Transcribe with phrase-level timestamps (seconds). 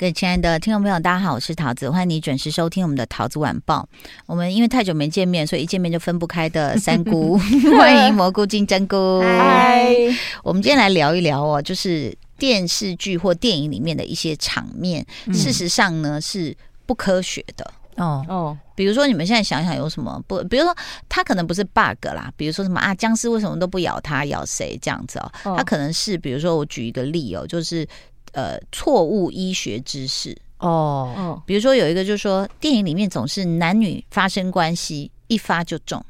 [0.00, 3.86] 各位亲爱的听众朋友，大家好，我是桃子，欢迎你准时收听我们的桃子晚报。
[4.24, 7.36] 我们因为太久没见面，所以一见面就分不开的 三姑，
[7.76, 9.20] 欢迎蘑菇金针菇。
[9.20, 9.94] 嗨，
[10.42, 18.58] 我们今天来聊一聊哦，就是电视剧或电影里面的一些场面，嗯、事实上呢是不科学的哦哦。
[18.74, 20.42] 比如说你们现在想想有什么不？
[20.44, 20.74] 比如说
[21.10, 25.30] 他可能不是 bug 啦，比如说什么啊，僵尸为什么都不咬他，咬谁这样子哦？
[25.44, 27.86] 他、哦、可能是比如说我举一个例哦，就是。
[28.32, 30.36] 呃，错误医学知识。
[30.58, 31.12] 哦。
[31.16, 36.04] 哦，比如说有一个就是说，电影里面总是男女发生关系一发就中，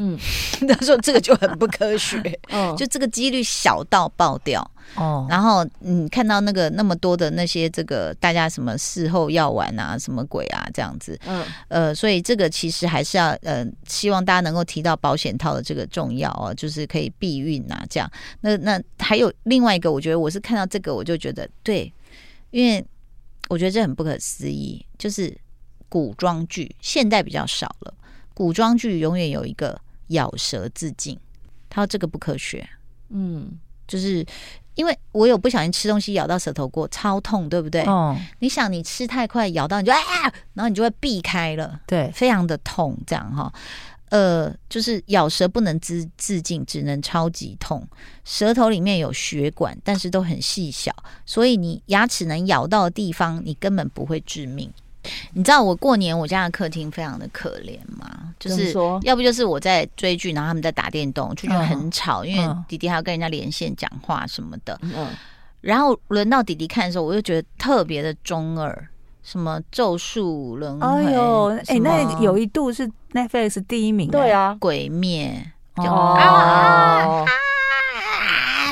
[0.00, 0.16] 嗯，
[0.68, 2.20] 他说这个就很不科学，
[2.50, 4.62] 哦，就这个几率小到爆掉
[4.94, 5.26] 哦。
[5.28, 18.08] 然后你看到那个那么多的那些这个大家什么事后药丸啊，什么鬼啊这样子，嗯呃，所以这个其实还是要呃，希望大家能够提到保险套的这个重要哦，就是可以避孕啊这样。
[18.42, 21.92] 那那还有另外一个，我觉得我是看到这个我就觉得对，
[22.52, 22.86] 因为
[23.48, 25.36] 我觉得这很不可思议，就是
[25.88, 27.92] 古装剧现代比较少了，
[28.32, 29.76] 古装剧永远有一个。
[30.08, 31.18] 咬舌自尽，
[31.70, 32.68] 他说这个不科学。
[33.10, 34.24] 嗯，就是
[34.74, 37.82] 因为我有不小心吃东西咬到舌头过，超痛，对不对？
[37.82, 39.98] 哦，你想你吃太快咬到你就啊，
[40.54, 43.52] 然后你就会避开了，对，非常的痛，这样哈。
[44.10, 47.86] 呃，就是咬舌不能自自尽，只能超级痛。
[48.24, 50.90] 舌头里面有血管，但是都很细小，
[51.26, 54.72] 所以你牙齿能咬到的地方，你根本不会致命。
[55.38, 58.34] 你知道我过年我家的客厅非常的可怜吗？
[58.40, 64.76] 就是要不就是我在追剧，然后他们在打电动，就觉得很吵，因为弟弟还要跟人家连线讲话什么的。
[64.82, 65.06] 嗯，
[65.60, 68.88] 然后轮到弟弟看的时候，我就觉得特别的中二，
[69.22, 77.24] 什么咒术轮回，哎呦，哎，那有一度是 Netflix 第一名，对啊，鬼灭哦。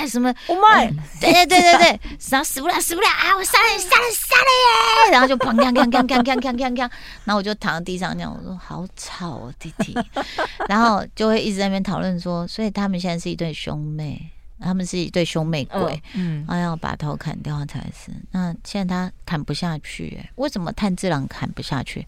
[0.09, 0.89] 什么？Oh my！
[1.21, 2.01] 对对对对对，
[2.31, 3.37] 然后死不了死不了啊！
[3.37, 5.11] 我杀了杀了杀了耶！
[5.13, 6.79] 然后就砰砰砰砰砰砰砰砰，
[7.25, 9.97] 然后我就躺在地上，这样我说好吵哦，弟弟。
[10.69, 14.31] 然后就会一直在那边讨论说，所以他们现在是一对兄妹，
[14.61, 18.11] 他们是一对兄妹鬼，嗯，然后要把头砍掉才是。
[18.31, 22.07] 那现在他砍不下去，为什么炭治郎砍不下去？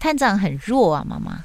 [0.00, 1.44] 探长很弱啊，妈妈。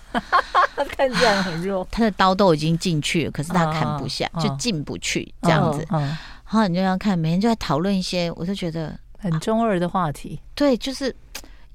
[0.98, 5.86] 探长很弱，他的刀都已经进去了，可是他砍不下，就进不去这样子。
[5.92, 10.40] 然后你就要看，每天就在讨论一些，我就觉得很中二的话题。
[10.56, 11.16] 对，就是。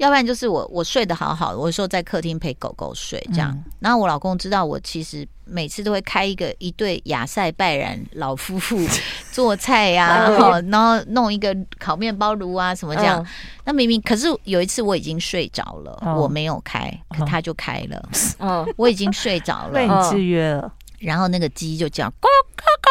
[0.01, 8.79] 要不然就是我我睡得好好的，我有时候在客厅陪狗狗睡这样，嗯、然后我老公知道我其实每次都会开一个一对亚塞拜然老夫妇
[9.31, 13.27] 做菜呀、啊，然后然后弄一个烤面包炉啊什么这样，嗯、
[13.67, 18.09] 那明明可是有一次我已经睡着了，嗯、我没有开，可他就开了，
[18.39, 22.25] 嗯，我已经睡着了，被你制约了，然后那个鸡就叫咕
[22.57, 22.90] 咕咕。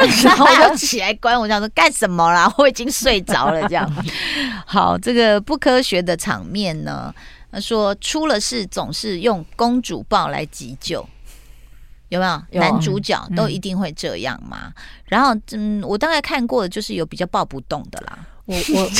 [0.24, 2.52] 然后我就起来关，我想说干什么啦？
[2.58, 3.90] 我已经睡着了，这样。
[4.66, 7.14] 好，这个不科学的场面呢？
[7.50, 11.06] 他说出了事总是用公主抱来急救，
[12.10, 12.42] 有没有？
[12.50, 14.72] 有男主角都一定会这样吗？
[14.76, 18.18] 嗯、然后，嗯，我大概看过的就是有比较抱不动的啦。
[18.44, 18.90] 我我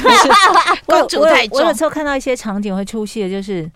[0.87, 3.71] 公主太重，我有时候看到一些场景会出戏的，就是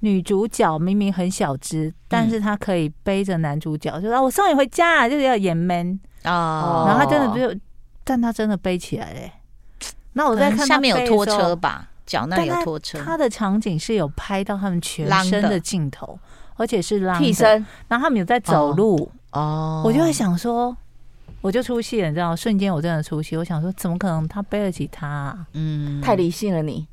[0.00, 5.98] 女主角明明很小只，但是她可以背着男主角，就说、嗯、我送你回家，就是要演 man。
[6.26, 7.60] 哦，然后他真的就，
[8.04, 9.32] 但他真的背起来嘞。
[10.12, 12.98] 那我在看下面有拖车吧，脚那里有拖车。
[13.02, 16.18] 他的场景是有拍到他们全身的镜头，
[16.56, 17.64] 而且是拉替身。
[17.88, 20.76] 然后他们有在走路哦，我就会想说。
[21.42, 23.36] 我就出戏了，你知道，瞬间我真的出戏。
[23.36, 25.46] 我想说，怎么可能他背得起他啊？
[25.52, 26.86] 嗯，太理性了你。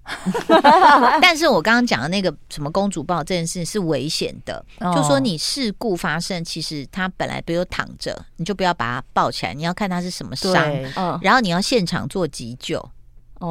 [1.21, 10.91] 但是我刚刚讲的那个什么公主抱这件事是危险的，哦、就说你事故发生，其实他本来没有躺着，你就不要把他抱起来，你要看他是什么伤，对
[11.21, 12.87] 然后你要现场做急救。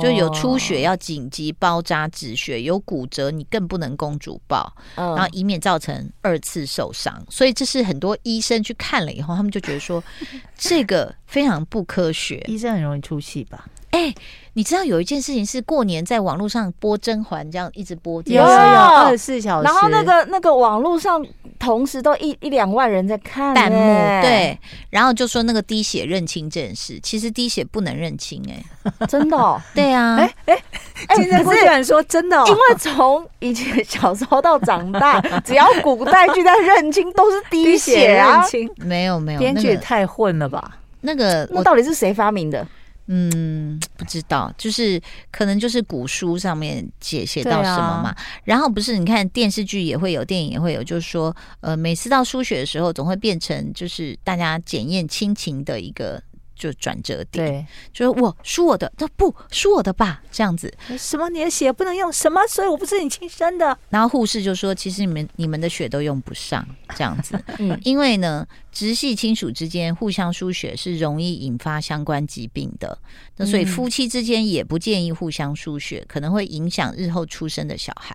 [0.01, 7.23] 就有出血要紧急包扎止血，有骨折你更不能公主抱，然后以免造成二次受伤。
[7.29, 10.03] 所以这是很多医生去看了以后，他们就觉得说
[10.57, 12.43] 这个非常不科学。
[12.47, 13.69] 医生很容易出戏吧？
[13.93, 14.13] 哎。
[14.55, 21.25] 你知道有一件事情是过年在网络上播甄嬛，这样一直播，有有二十四小时，然后那个那个网络上
[21.59, 23.79] 同时都一一两万人在看弹幕，
[24.21, 24.59] 对，
[24.91, 30.63] 然后就说那个滴血认亲这件事，其实滴血不能认亲，哎，真的，哦， 对啊，哎哎
[31.07, 32.45] 哎，可是有人说真的，哦？
[32.47, 38.45] 因为从以前小时候到长大， 只要古代剧在认亲都是滴血啊，
[38.77, 40.77] 没有没有，编剧也太混了吧。
[41.01, 42.69] 那个那到底是谁发明的？
[43.07, 45.01] 嗯，不知道，就是
[45.31, 48.11] 可能就是古书上面写写到什么嘛。
[48.11, 56.23] 啊、然后不是你看电视剧也会有，电影也会有，就是说，呃，每次到输血的时候，总会变成就是大家检验亲情的一个。
[56.63, 60.73] 就转折点，对，就是我输我的，那不输我的吧，这样子。
[60.97, 62.13] 什么你的血不能用？
[62.13, 62.41] 什么？
[62.47, 63.77] 所以我不是你亲生的。
[63.89, 66.65] 然后护士就说，其实你们你们的血都用不上，
[66.95, 67.37] 这样子。
[67.59, 72.97] 嗯，因为呢，直系亲属之间互相输血是容易引发相关疾病的。
[73.39, 78.15] 那所以夫妻之间也不建议互相输血，可能会影响日后出生的小孩。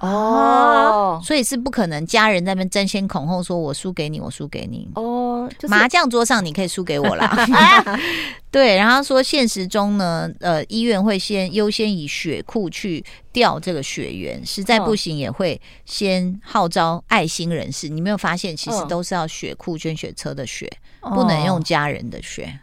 [0.00, 4.88] 哦，所以是不可能家人在那边争先恐后，说我输给你，我输给你。
[4.96, 7.46] 哦，就是、麻将桌上你可以输给我啦。
[8.50, 17.88] 对，然后说现实中呢，呃，医院会先优先以血库去调这个血源，实在不行也会先号召爱心人士。
[17.88, 20.70] 你没有发现，其实都是要血库捐血车的血，
[21.00, 22.60] 不能用家人的血。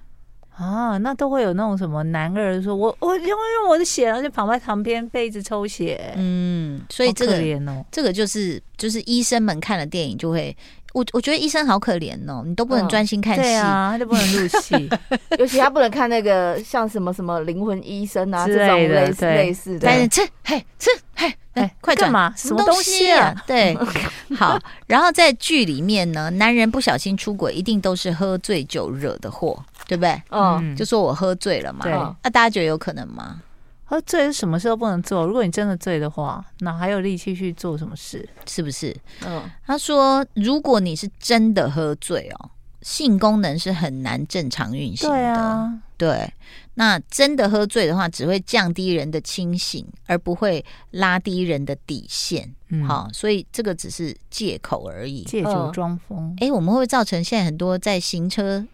[0.62, 6.14] 啊，那都会有那种什么男儿说，我我因为用我的血，然后就躺在旁边被子抽血。
[6.16, 7.34] 嗯，所以这个、
[7.72, 10.56] 哦、这个就是就是医生们看了电影就会，
[10.94, 14.90] 我我觉得医生好可怜哦，你都不能专心看戏、嗯，对啊，他就不能入戏，
[15.40, 22.34] 尤其他不能看那个像什么什么灵魂医生啊这种类似类似的，但是吃嘿吃嘿，哎，快干嘛？
[22.36, 23.36] 什么东西啊？
[23.46, 23.78] 对，
[24.38, 29.64] 好，然后在剧里面呢，男人不小心出轨，一定都是喝醉酒惹的祸。
[29.88, 30.22] 对不对？
[30.30, 31.80] 嗯，就说我喝醉了嘛。
[31.84, 33.42] 对，那、啊、大家觉得有可能吗？
[33.84, 35.26] 喝醉是什么事都不能做。
[35.26, 38.26] 如果你真的醉的话，哪还有力气去做什么事？
[38.48, 38.96] 是不是？
[39.26, 42.52] 嗯，他说，如果你是真的喝醉哦，
[42.84, 45.16] 性功能是很难正常运行的。
[45.16, 46.34] 对啊，对。
[46.82, 52.52] 那真的喝醉的话，只会降低人的清醒，而不会拉低人的底线。
[52.70, 56.36] 嗯，好，所以这个只是借口而已，借酒装疯。
[56.40, 58.66] 哎，我们会造成现在很多在行车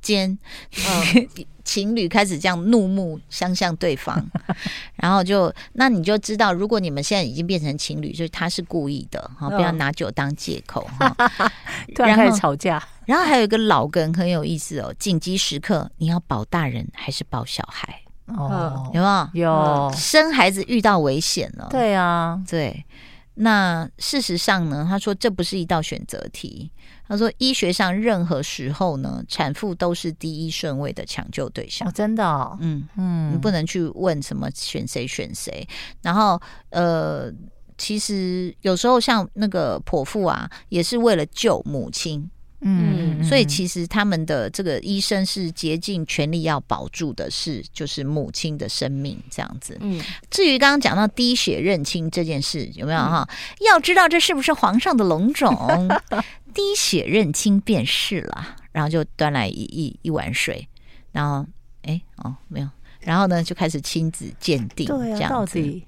[0.00, 0.38] 间，
[1.66, 4.24] 情侣开始这样怒目相向对方，
[4.94, 11.14] 然后就那你就知道，如果你们现在已经变成情侣，就是他是故意的哈，不要拿酒当借口哈。
[11.96, 18.00] 突然开始吵架，然后还有一个老梗很有意思哦，紧急时刻你要保大人还是保小孩？
[18.26, 19.44] 哦，有没有？
[19.44, 21.66] 有生孩子遇到危险了？
[21.68, 22.84] 对啊，对。
[23.38, 24.86] 那事实上呢？
[24.88, 26.70] 他说这不是一道选择题。
[27.06, 31.86] 他说医学上任何时候呢，产妇都是第一顺位的抢救对象。
[31.86, 32.56] 哦，真的哦？
[32.60, 35.66] 嗯嗯，你不能去问什么选谁选谁。
[36.02, 36.40] 然后
[36.70, 37.30] 呃，
[37.78, 42.28] 其实有时候像那个剖腹啊，也是为了救母亲。
[42.60, 49.76] 嗯，所以其实他们的这个医生是竭尽全力要保住的是，就是母亲的生命这样子。
[49.80, 50.00] 嗯，
[50.30, 53.28] 至于刚刚讲到滴血认亲这件事，有没有哈？
[53.30, 53.36] 嗯、
[53.66, 55.88] 要知道这是不是皇上的龙种？
[56.54, 58.56] 滴血认亲便是了。
[58.72, 60.66] 然后就端来一一一碗水，
[61.12, 61.46] 然后
[61.82, 62.68] 哎哦没有，
[63.00, 65.80] 然后呢就开始亲子鉴定，对啊、这样子。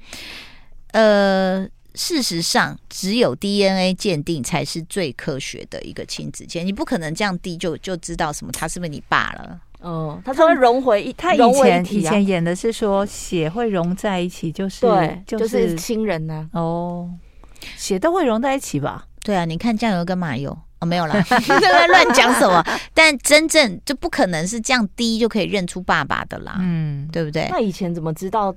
[0.93, 1.69] 呃。
[1.95, 6.65] 事实上，只有 DNA 鉴定才是最科学的一个亲子鉴。
[6.65, 9.61] 你不可能这样滴就就知道什么他是不是你爸了。
[9.81, 16.49] 哦，他说融回一，他以前以前演的是说血会融在一起，就是对，就是亲人呢。
[16.53, 17.09] 哦，
[17.77, 19.07] 血都会融在一起吧？
[19.23, 22.65] 对啊，你看酱油跟麻油哦，没有啦，在 乱讲什么？
[22.95, 27.49] 但真正就不可能是这样滴就可以认出爸爸的啦，嗯，对不对？
[27.51, 28.55] 那以前怎么知道？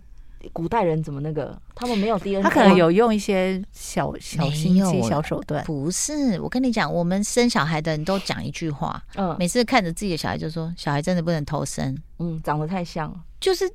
[0.53, 1.57] 古代人怎么那个？
[1.75, 5.63] 他们没有 DNA，他可能有用一些小小心机、小手段。
[5.65, 13.69] 不是，我跟你讲，我们生小孩的人都讲一句话，嗯，每次看着自己的小孩就说：“小孩真的不能偷生，嗯，长得太像了。”就是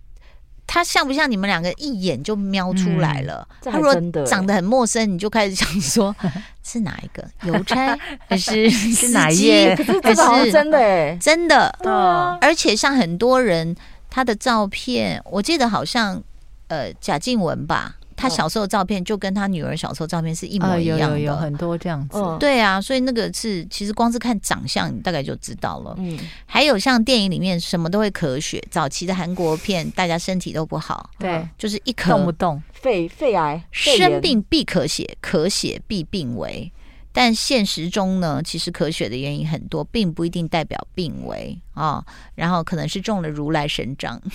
[0.67, 3.47] 他像不像你们两个一眼就瞄出来了？
[3.65, 6.15] 嗯、他说长得很陌生，你就开始想说
[6.63, 9.75] 是哪一个邮差 还是是哪一页？
[9.77, 12.39] 可是这是真的哎，真的，对啊。
[12.41, 13.75] 而且像很多人
[14.11, 16.23] 他的照片，我记得好像。
[16.69, 22.19] 呃，贾静雯吧，她小时候的照片就跟她女儿小时候照片是一模一样有，有，有很多这样子。
[22.19, 25.95] 嗯、对啊，所以那个是其实光是看长相，你大概就知道了。
[25.99, 32.63] 嗯，还有像电影里面什么都会咳血，早期的韩国片大家身体都不好，对，就是一咳动不动。
[32.73, 36.73] 肺肺癌，生病必咳血，咳血必病危。
[37.19, 42.05] 但现实中呢，其实咳血的原因很多，并不一定代表病危啊、哦。
[42.35, 44.21] 然后可能是中了如来神掌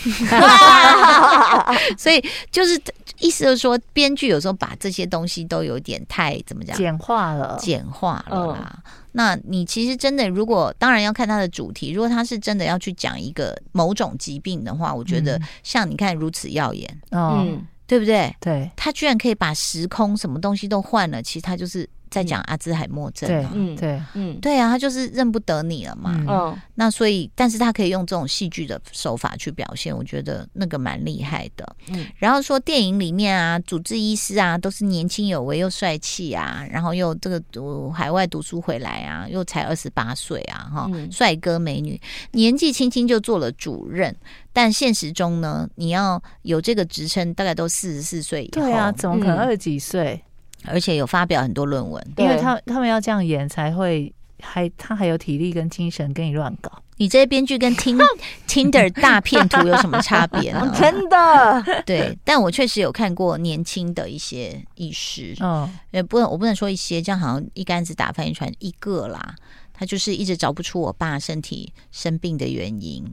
[1.96, 2.20] 所以
[2.50, 2.82] 就是
[3.20, 8.82] 意思就是说，编剧有时候把这些东西都有点太怎么讲，简化了，简化了啦。
[8.84, 18.36] 嗯、那你其实真的，如果当然要看它的主题，如果他是真的要去讲一个某种疾病的话，我觉得像你看如此耀眼，嗯，对不对？
[18.40, 21.88] 对，他居然可以把时空什么东西都换了，其实他就是。
[22.12, 23.28] 在讲阿兹海默症。
[23.28, 26.24] 对，嗯，对，嗯，对啊，他就是认不得你了嘛。
[26.28, 31.76] 嗯，那所以，但是他可以用这种戏剧的手法去表现，我觉得那个蛮厉害的。
[31.88, 42.00] 嗯，然后说电影里面啊，主治医师啊，都是年轻有为又帅气啊，然后又这个读海外读书回来啊，又才二十八岁啊，哈，帅哥美女，
[42.34, 44.14] 年纪轻轻就做了主任。
[44.54, 48.62] 但现实中呢，你要有这个职称，大概都四十四岁以后。
[48.62, 50.22] 对啊，怎么可能二十几岁？
[50.66, 56.72] 而且有发表很多论文，因为他他们要这样演才会还他还有体力跟精神跟你乱搞。
[56.98, 57.98] 你这些编剧跟听
[58.48, 60.72] Tinder 大片图有什么差别呢？
[60.80, 69.34] 真的，对，但我确实有看过年轻的一些医师，嗯，也不能我不能说一些，这样好像一竿子打翻一船，一个啦。
[69.74, 73.04] 他就是一直找不出我爸身体生病的原因。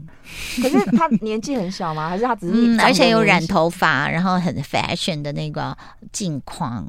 [0.60, 2.10] 可是他年纪很小吗？
[2.10, 2.76] 还是他只是？
[2.76, 5.74] 嗯，而且有染头发，然后很 fashion 的那个
[6.12, 6.86] 镜框，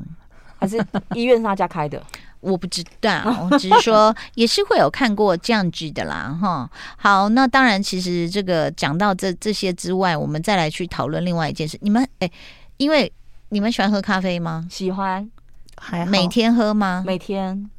[0.59, 0.77] 还是
[1.13, 2.01] 医院是他家开的？
[2.41, 6.37] 我不知道，我只是说 也是会有看过这样子的啦。
[6.41, 11.77] 哈，好，那当然，其实这个讲到这这些之外，我们再来去讨论另外一件事。
[11.81, 12.31] 你们哎，
[12.77, 13.11] 因为
[13.49, 14.65] 你们喜欢喝咖啡吗？
[14.69, 15.29] 喜欢，
[15.77, 16.05] 还。
[16.05, 17.03] 每天喝吗？
[17.05, 17.69] 每天。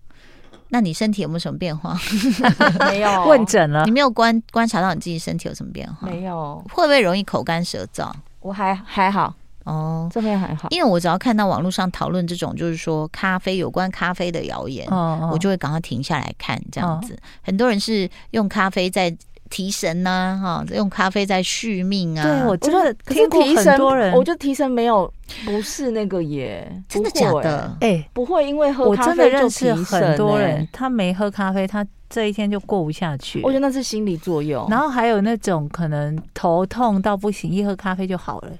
[0.73, 1.99] 那你身体有没有什么变化？
[2.91, 3.85] 没有，问诊了。
[3.87, 6.07] 你没有观观察到你自己身体有什么变化？
[6.07, 6.63] 没有。
[6.71, 8.13] 会不会容易口干舌燥？
[8.41, 10.69] 我还还好哦，这边还好。
[10.71, 17.15] 因为我只要看到网络上讨论这种，就是说咖啡有关咖啡的谣言，哦哦我就会赶快停下来看这样子。
[17.15, 19.17] 哦、很多人是用咖啡在。
[19.51, 22.23] 提神呐、啊，哈，用咖啡在续命啊。
[22.23, 25.13] 对，我真的听过很多人，我觉得提神没有
[25.45, 27.77] 不是那个耶，真的假的？
[27.81, 29.73] 哎、欸，不会因为喝咖啡就提神、欸。
[29.73, 33.41] 我真的认识很多人，他没喝咖啡，他这一天就过不下去。
[33.43, 34.69] 我觉得那是心理作用。
[34.71, 38.53] 然后还有那种可能头痛到不行，一喝咖啡就好了。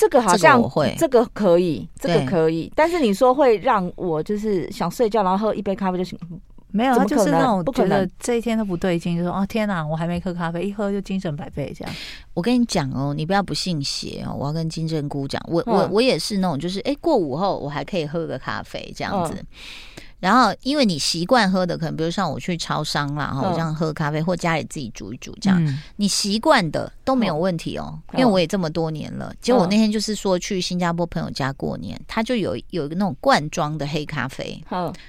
[0.00, 2.72] 这个好像会，这个可以，这个可以。
[2.74, 6.18] 但是你说会让我就是想睡觉，然后喝一杯咖啡就行。
[6.72, 11.94] 没有，他就是那种觉得这一天都不对劲，就说哦天哪，我还没喝咖啡，一喝就精神百倍这样。
[12.32, 19.34] 我跟你讲哦，你不要不信邪哦，我要跟金针菇讲，我我我也是那种，就是哎过午后我还可以喝个咖啡这样子。
[19.34, 19.46] 嗯
[20.20, 27.98] 然后，因为你习惯喝的，可能比如像我去超商啦，然后这样喝咖啡，或家里自己煮一煮这样，嗯、你习惯的都没有问题哦。
[28.12, 29.34] 因为我也这么多年了。
[29.40, 34.62] 结果我那天就是说去新加坡朋友家过年，他就有有一个那种罐装的黑咖啡，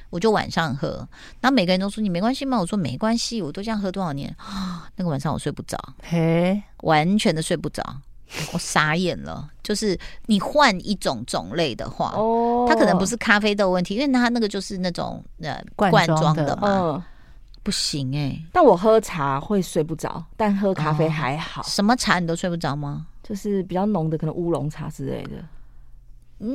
[0.10, 1.08] 我就晚上喝。
[1.40, 2.60] 然后每个人都说你没关系吗？
[2.60, 7.84] 我说没关系，我都这样喝多少年啊，那个晚上我睡不着，嘿，完全的睡不着。
[8.54, 9.98] 我傻眼了，就是
[10.28, 17.04] 你换一种种类的话，哦，它可能不是咖啡豆问题，因为它那个就是那种呃罐装的嘛，嗯、
[17.64, 18.46] 不行哎、欸。
[18.54, 21.62] 但我喝茶会睡不着，但喝咖啡还好。
[21.62, 23.08] 哦、什么茶你都睡不着吗？
[23.22, 25.32] 就是比较浓的，可能乌龙茶之类的。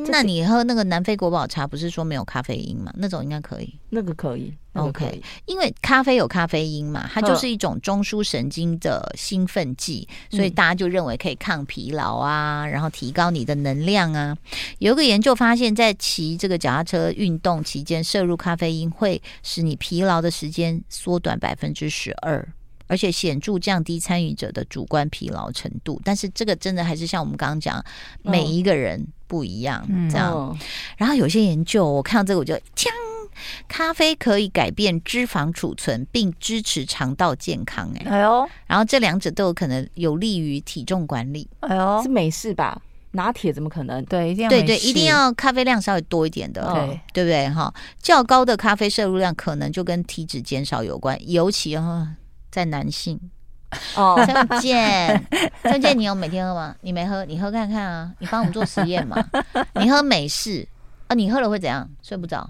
[0.09, 2.93] 那你喝那个南非国宝茶，不是说没有咖啡因吗？
[2.97, 4.52] 那种应该可以，那个可以。
[4.73, 14.37] OK，因为咖啡有咖啡因嘛，它就是一种中枢神经的兴奋剂，所以大家就认为可以抗疲劳啊，然后提高你的能量啊。
[14.78, 22.47] 有一个研究发现，在骑这个脚踏车运动期间摄入咖啡因，会使你疲劳的时间缩短百分之十二。
[22.87, 27.85] 而且显著降低参与者的主观疲劳程度，但是这个真的还是像我们刚刚讲，
[28.23, 30.33] 每一个人不一样，嗯、这样。
[30.33, 30.59] 嗯、
[30.97, 32.88] 然后有些研究，我看到这个我就，锵，
[33.69, 37.93] 咖啡可以改变脂肪储存，并支持肠道健康。
[38.05, 41.49] 哎呦，然后这两者都有可能有利于体重管理。
[41.61, 42.81] 哎呦，是美式吧？
[43.12, 44.05] 拿铁怎么可能？
[44.05, 47.49] 对，一定要对对，一定要咖啡量稍微多一点的，对对不对？
[47.49, 52.09] 哈，较高的咖啡摄入量可能就跟体脂减少有关，尤其哈。
[52.57, 53.21] 在男性
[53.97, 55.23] 哦，张健，
[55.63, 56.75] 张健，你有每天喝吗？
[56.81, 58.11] 你没喝，你喝看看啊！
[58.19, 59.23] 你帮我们做实验嘛？
[59.79, 60.67] 你喝美式
[61.09, 61.15] 啊？
[61.15, 61.87] 你喝了会怎样？
[62.03, 62.49] 睡不着？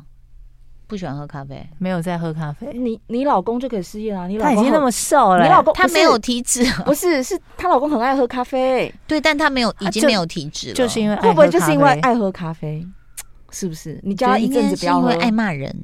[0.86, 1.68] 不喜欢喝咖啡？
[1.78, 2.70] 没有在喝咖啡？
[2.72, 4.28] 你你老公就可以试验啊！
[4.28, 12.86] 你他已经那么瘦了，你老公他没有体脂，不是，是他老公很爱喝咖啡，对，但他没有，已经没有体脂了，就是因为会不会就是因为爱喝咖啡？
[13.50, 13.98] 是不是？
[14.02, 15.74] 你叫他一阵子不要喝，因为爱骂人，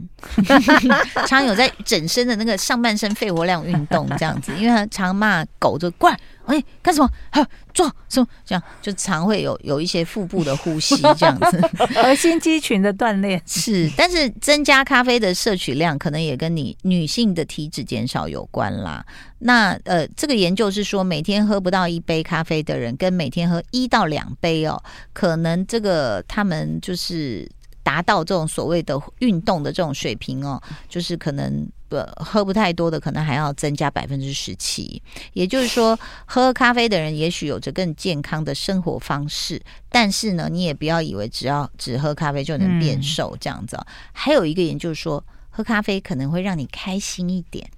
[1.26, 7.10] 常有在整身的那个上半身肺活量运动这样子，因为他常骂狗就过来，哎，干什么？
[7.30, 8.26] 哈，做什么？
[8.44, 11.60] 这样就常会有有一些腹部的呼吸 这样子，
[11.94, 13.90] 核心肌群的锻炼是。
[13.96, 19.04] 但是增加咖啡的摄取量，可能也跟你女性的体脂减少有关啦。
[19.38, 24.82] 那呃，这个研究是说，每天喝不到一杯咖啡的人，跟每天喝一到两杯哦，
[25.12, 27.48] 可能这个他们就是。
[27.84, 31.81] 达到这种所谓的运动的这种水平哦，就是可能不
[32.16, 35.02] 喝不太多的，可能还要增加百分之十七。
[35.32, 43.76] 也就是说，喝咖啡的人也许有着更健康的生活方式，但是呢，你也不要以为只要只喝咖啡就能变瘦这样子。
[43.76, 47.68] 嗯、还有一个研究说，喝咖啡可能会让你开心一点。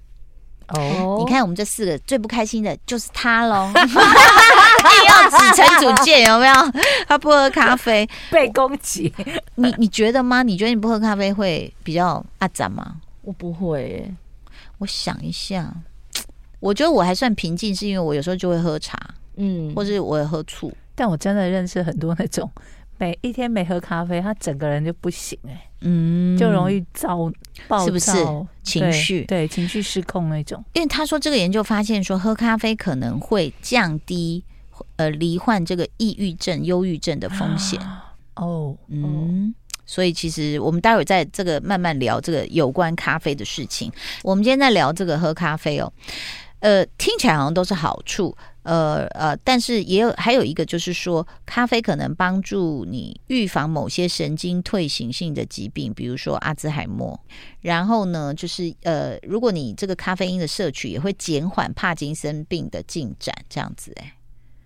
[0.69, 3.83] 哦，你看我们这四个最不开心的就是他喽， 硬
[5.07, 6.55] 要指陈主见有没有？
[7.07, 9.13] 他不喝咖啡 被攻击，
[9.53, 10.41] 你你觉得吗？
[10.41, 12.95] 你觉得你不喝咖啡会比较阿展吗？
[13.25, 14.15] 我不会耶，
[14.77, 15.75] 我想一下，
[16.59, 18.97] 我觉得我还算平静，是因为我有时候就会喝茶，
[19.35, 22.49] 嗯，或者我也喝醋，但我真的认识很多那种。
[22.97, 27.29] 每一天没喝咖啡，他整个人就不行哎、欸，嗯，就容易躁
[27.67, 28.11] 暴躁，是不是
[28.63, 29.25] 情绪？
[29.25, 30.63] 对，情绪失控那种。
[30.71, 34.41] 因为他说这个研究发现说，喝咖啡可能会降低
[34.95, 37.77] 呃罹患这个抑郁症、忧郁症的风险。
[38.35, 39.53] 哦，嗯，
[39.85, 43.91] 所以其实我们待会儿在这个慢慢聊这个有关咖啡的事情。
[44.23, 45.91] 我们今天在聊这个喝咖啡哦，
[46.59, 48.35] 呃，听起来好像都是好处。
[48.63, 57.19] 呃呃，但是也有还有一个，就是说，咖啡可能帮助你预防某些神经退行性的疾病，比如说阿兹海默。
[57.61, 64.13] 然后呢，就是呃，如果你这个咖啡因的摄取，也会减缓帕金森病的进展，这样子哎。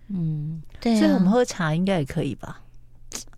[0.08, 0.98] 嗯，对啊。
[0.98, 2.62] 所以我们喝茶应该也可以吧？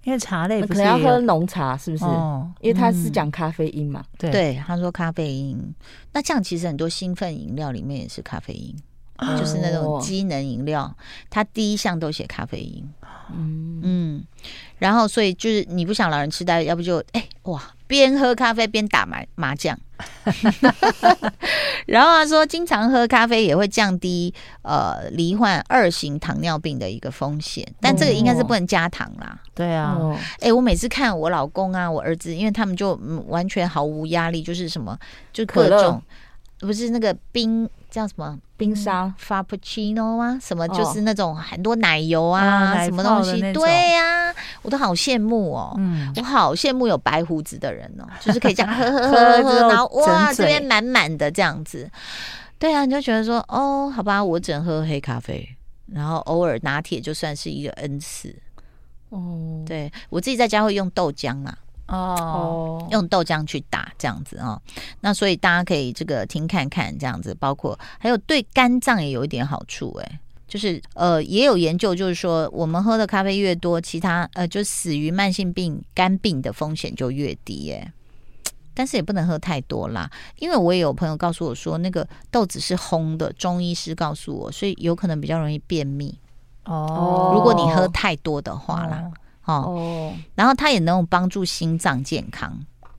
[0.04, 2.04] 因为茶类可能要喝浓茶，是不是？
[2.04, 4.04] 哦，因为他是讲咖啡因嘛。
[4.18, 5.74] 对对，他说咖啡因。
[6.12, 8.74] 那这样其实很多兴奋饮料里面也是咖啡因。
[9.38, 10.92] 就是那种机能饮料，
[11.30, 12.84] 它第一项都写咖啡因，
[13.32, 14.24] 嗯嗯，
[14.78, 19.78] 然后所以就是你不想老人痴呆，要不就哎、欸、哇，边喝咖啡边打麻麻将，
[21.84, 24.32] 然后他说经常喝咖啡也会降低
[24.62, 29.38] 呃罹患二型糖尿病的一个风险，但这个应该是不能加糖啦。
[29.54, 29.98] 对啊，
[30.40, 32.94] 哎、欸，我每次看我老公啊，我儿子，因为他们就
[33.26, 34.98] 完全毫无压力，就是什么
[35.30, 36.02] 就各种
[36.60, 37.68] 不是那个冰。
[37.92, 40.38] 叫什么冰沙 Frappuccino 吗？
[40.40, 43.38] 什么就是那种很多奶油啊，哦、什么东西？
[43.52, 45.74] 对呀、啊，我都好羡慕哦。
[45.76, 51.88] 嗯，我好羡慕有白胡子的人哦， 就是可以这样喝喝喝喝，然后哇，这边满满的这样子。
[52.58, 55.46] 对啊，你就觉得说哦，好吧，我只能喝黑咖啡，
[55.86, 58.34] 然后偶尔拿铁就算是一个恩赐。
[59.10, 61.58] 哦，对我自己在家会用豆浆啊。
[61.88, 64.60] 哦，用豆浆去打这样子哦，
[65.00, 77.92] 那所以大家可以这个听看看这样子，包括还有对肝脏也有一点好处哎，就是呃也有研究就是说，我们喝的咖啡越多，其他呃就死于慢性病肝病的风险就越低哎，
[78.72, 86.18] 但是也不能喝太多啦，因为我也有朋友告诉我说，那个豆子是烘的，中医师告诉我，所以有可能比较容易便秘。
[86.64, 89.10] 哦，如果你喝太多的话啦。
[89.44, 92.52] 哦哦，然后它也能帮助心脏健康。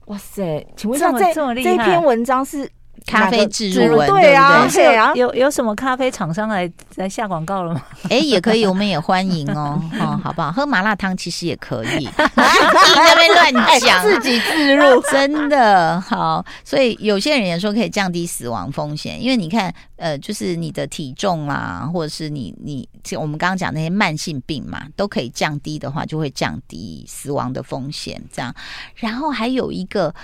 [0.06, 2.70] 哇塞，请问一下，这这这篇文章是？
[3.06, 7.82] 咖啡植入文，对啊，对啊，有有什么咖啡厂商来来下广告了吗？
[8.08, 10.50] 哎，也可以，我们也欢迎哦， 哦，好不好？
[10.50, 16.44] 喝麻辣烫其实也可以， 在那边乱讲，自己置入，真的好。
[16.64, 22.88] 所以有些人也说可以降低死亡风险，因为你看，呃，就是你的体重啊，或者是你你，
[23.18, 28.22] 我们刚刚讲那些慢性病嘛，都可以降低的话，就会降低死亡的风险。
[28.32, 28.54] 这样，
[28.96, 30.14] 然后还有一个。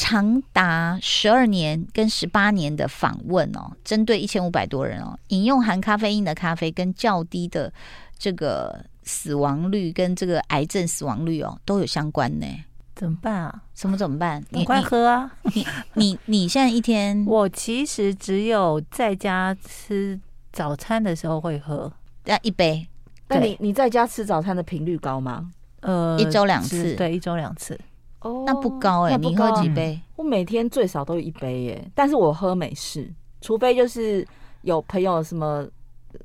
[0.00, 7.70] 长达十二年跟十八年的访问哦，针对一千五百多人哦，饮用含咖啡因的咖啡跟较低的
[8.18, 12.46] 这个死亡率跟这个癌症死亡率哦都有相关呢。
[12.94, 13.62] 怎么办啊？
[13.74, 14.42] 什么怎么办？
[14.48, 15.30] 你快喝啊！
[15.54, 20.18] 你你你现在一天， 我其实只有在家吃
[20.50, 21.92] 早餐的时候会喝，
[22.24, 22.88] 要一杯。
[23.28, 25.50] 那你你在家吃早餐的频率高吗？
[25.80, 27.78] 呃，一周两次，对，一周两次。
[28.20, 30.00] 哦，那不高哎、欸，你喝几杯？
[30.16, 34.26] 我每天最少都有一杯耶、欸，但是我喝美式，除非就是
[34.62, 35.66] 有朋友什么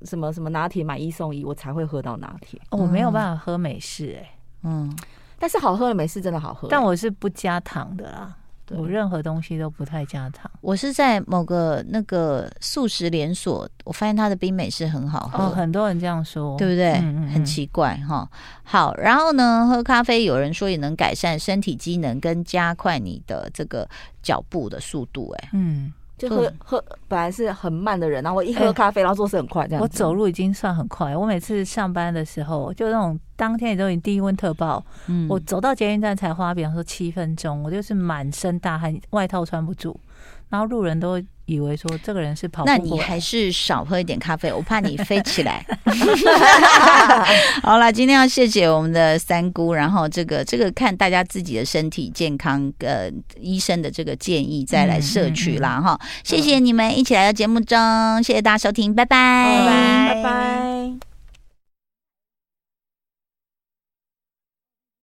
[0.03, 2.59] 什么什么拿铁买一送一，我才会喝到拿铁。
[2.71, 4.29] 哦，我没有办法喝美式哎、欸，
[4.63, 4.97] 嗯，
[5.39, 8.35] 但是好喝的美式真的好喝、欸，但我是不加糖的啦。
[8.69, 10.49] 我任何东西都不太加糖。
[10.61, 15.45] 我是在某个那个素食连锁，我发现它的冰美式很好喝。
[15.45, 16.93] 哦，很多人这样说，对不对？
[16.93, 18.29] 嗯嗯，很奇怪哈。
[18.63, 23.87] 好，然后呢，喝咖啡有人说也能改善身体机能，跟加快你的这个
[24.23, 25.29] 脚步的速度。
[25.37, 25.93] 哎，嗯。
[26.17, 29.81] 就喝喝本来是很慢的人，然后我一喝咖啡，然后做事很快，这样。
[29.81, 31.15] 我走路已经算很快。
[31.15, 39.99] 我每次上班的时候，就那种当天也都已经低温特报，嗯，我走到捷运站才花，比方说七分钟，我就是满身大汗，外套穿不住，
[40.49, 42.69] 然后路人都以为说这个人是跑步。
[42.69, 45.65] 那你还是少喝一点咖啡，我怕你飞起来。
[47.61, 55.99] 好了，今天要谢谢我们的三姑，然后这个这个看大家自己的身体健康，呃，医生的这个建议再来摄取啦哈。
[56.23, 57.77] 谢谢你们一起来到节目中，
[58.23, 61.14] 谢谢大家收听，拜拜，拜拜，拜拜。